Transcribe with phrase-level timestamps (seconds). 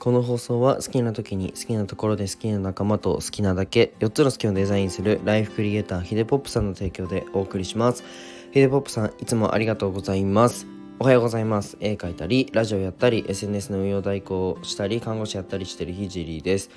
[0.00, 8.02] この放送は好きな時に好きなところで好きな仲間と好きなだけ4つの好きをデザインするライフクリエイターヒデポップさんの提供でお送りします。
[8.50, 10.66] ヒデポップさんいつもありがとうございます。
[10.98, 11.76] おはようございます。
[11.80, 16.70] 絵描いたりラジオやったり SNS の運用代行したり看護師やったりしてるひじりです。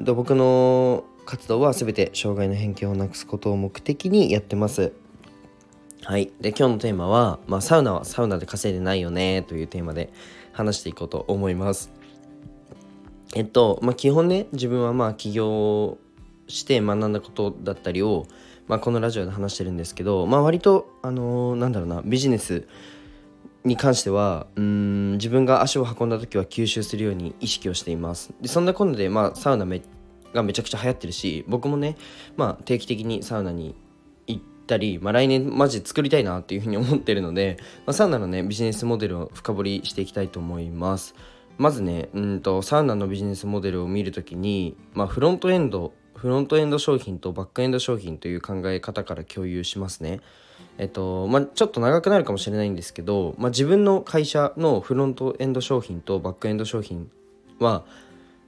[0.00, 4.92] 僕の活動は全て障害の偏見をなくすことを目的にやってます。
[6.02, 6.32] はい。
[6.40, 10.12] で、今日のテーマは、まあ、サウナはサウナで稼いでないよね、というテーマで
[10.52, 11.92] 話していこうと思います。
[13.36, 15.98] えっと、まあ、基本ね、自分はまあ、起業
[16.48, 18.26] して学んだことだったりを、
[18.66, 22.66] まあ、このラジオで話してるんですけど、まあ、割と、あのー、なんだろうな、ビジネス
[23.62, 28.32] に関しては、うん、自分が足を運んだ時は吸収するように意識をしています。
[28.40, 29.82] で、そんな今度で、まあ、サウナめ
[30.32, 31.98] がめちゃくちゃ流行ってるし、僕もね、
[32.38, 33.74] まあ、定期的にサウナに
[34.26, 41.14] 行ったり、まあ、来年マジ作りたいなっていうふうに思ってるので、まあ、サウナのねビジネスモデルを深掘りしていきたいと思います
[41.58, 50.20] まずねうんとサウナのビジネスモデルを見るときに、まあ、フロントエンドフロントエンド商品とバックエンド商品という考え方から共有しますね。
[50.78, 57.10] えっとまあ、ちょっと長くなるかもしれないんですけど、まあ、自分の会社のフロントエンド商品とバックエンド商品
[57.58, 57.84] は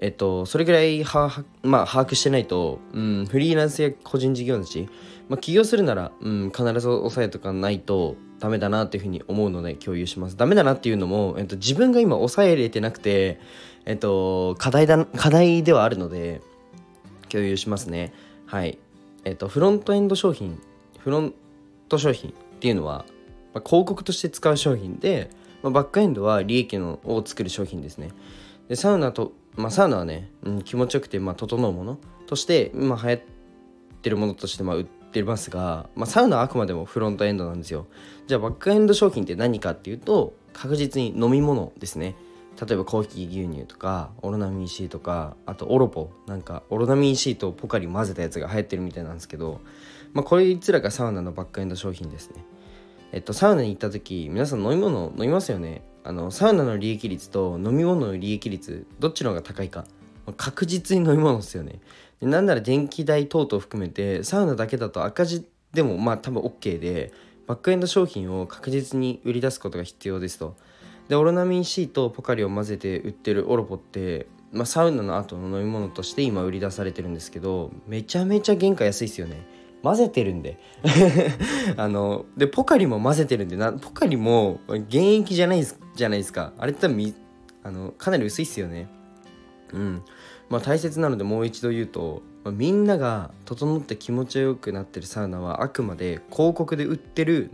[0.00, 4.88] えっと、それぐらいは、まあ、把握してないと、うん、フリーランスや個人事業主、
[5.32, 10.36] まあ、起業するなら、うん、必ず押さえとかないとダメだなっていうふうに思うので共有します。
[10.36, 13.40] ダメだなっていうのも、えっと、自分が今抑えれてなくて、
[13.86, 16.42] えっと、課題だ、課題ではあるので、
[17.30, 18.12] 共有しますね。
[18.44, 18.78] はい。
[19.24, 20.60] えっと、フロントエンド商品、
[20.98, 21.34] フロン
[21.88, 23.06] ト商品っていうのは、
[23.54, 25.30] まあ、広告として使う商品で、
[25.62, 28.10] まあ、バックエンドは利益のを作る商品ですね。
[28.68, 33.22] でサウナとまあ、サウナはね、うん、気持ちよくて、まあ、整うものとして今流行っ
[34.02, 37.86] てるものとして、まあ、売ってますが、まあ、サウナはあくまでもフロントエンドなんですよ。
[38.26, 42.16] じゃあバックエンド商品って何かっていうと確実に飲み物ですね。
[42.60, 49.60] 例えばコーヒー牛乳とかオロナミン C とかあとオロポなんかオロナミン C とポカリ混ぜたやつが流行ってるみたいなんですけど、
[50.12, 52.44] まあ、こいつらがサウナのバックエンド商品ですね。
[53.12, 55.82] えっとサウナに行った時皆さん飲み物飲みますよね？
[56.04, 59.86] あのサウナの利益率と飲み物の利益率どっちの方が高いか？
[60.36, 61.80] 確実に飲み物ですよね。
[62.20, 67.12] なんなら電気代等々含めてサウナだけだと赤字でもまあ多分 OK で
[67.46, 70.54] バックエンド商品を確実に売り出すことが必要ですと。
[71.08, 79.46] でオロナミン C とポカリを混ぜて売ってるオロポって、まあ、サウナの後の飲み物として今売り出されてるんですけどめちゃめちゃ原価安いですよね。
[79.82, 80.60] 混ぜてるんで。
[81.76, 86.52] あのでポカリも混ぜてるんでなポカリも原液じゃないですじゃないですか。
[86.56, 87.14] あれって多分
[87.64, 88.88] あのかなり薄いっすよね。
[89.72, 90.02] うん。
[90.48, 97.50] まあ大切なのでもう一度言うと、まあ、みんなが整って気持ちよくなってるサウナはあくまで広告で売ってる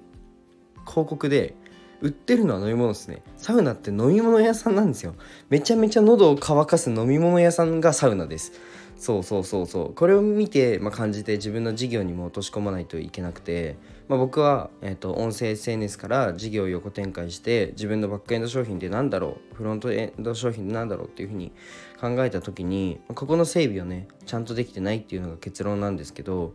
[0.86, 1.54] 広告で
[2.00, 3.22] 売ってるのは飲み物ですね。
[3.36, 5.14] サウナって飲み物屋さんなんですよ。
[5.50, 8.52] めちゃめちゃ喉を乾かす飲み物屋さんがサウナです。
[8.98, 9.94] そうそうそうそう。
[9.94, 13.76] これを見て、まあ、感じて自分の事業にも落とし込まないといけなくて、
[14.08, 21.52] まあ、僕は、えーと、音声 SNS から事業を横展開して自分のバックエンド商品って何だろうフロントエンド商品って何だろうっていうふうに
[22.00, 26.54] 考えた時にここの整備をねちゃんとできてないっていうのが結論なんですけど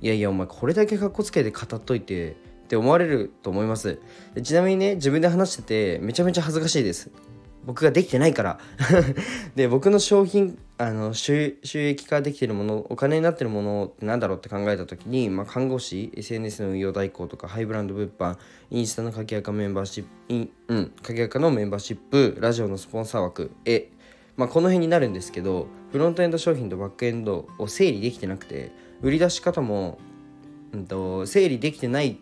[0.00, 2.34] いやいやお前これだけかっこつけて語っといてっ
[2.68, 4.00] て思われると思います。
[4.42, 7.10] ちなみにね自分で話しててめちゃめちゃ恥ずかしいです。
[7.64, 8.58] 僕ができてないから。
[9.54, 18.36] で僕の商品あの収益化できてるものお金になってるものって何だろうって考えた時に、まあ、看護師 SNS の運用代行とかハイブランド物販
[18.70, 23.90] インスタの鍵アカメンバーシップうん鍵アカのメンバーシップラジオのスポンサー枠え
[24.36, 29.98] まあ、この辺になるんですけどフロントエンド商品とバックエンドを整理できてなくて売り出し方も、
[30.72, 32.18] うんと整理できてない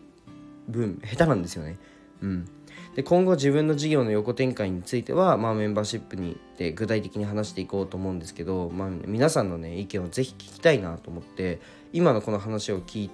[0.67, 1.77] 分下手なんですよね。
[2.21, 2.47] うん。
[2.95, 11.59] で今後自分の事業の横展開については、まあ、メンバーシップにで具体的に話していこうと思うんですけど、まあ、皆さんのね意見をぜひ聞きたいなと思って
[11.93, 13.09] 今のこの話を聞い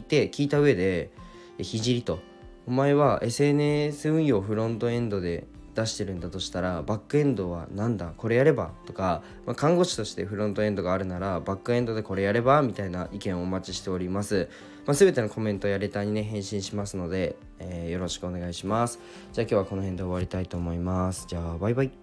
[0.00, 1.10] て聞いた上で
[1.58, 2.20] ひじりと。
[2.64, 8.72] お前は SNS 運用フロントエンドで出してるんだとしたらバックエンドは何だこれやれば？
[8.86, 14.48] とか、まあ、看護師としてフロントエンドがあるならバックエンドでこれやればみたいな意見をお待ちしております、
[14.86, 18.98] まあ、全てのコメントやレターにね返信しますので、えー、よろしくお願いします。
[19.32, 21.26] じゃあ今日はこの辺で終わりたいと思います。
[21.26, 22.01] じゃあバイバイ。